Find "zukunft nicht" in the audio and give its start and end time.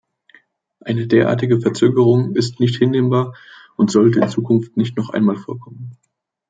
4.29-4.97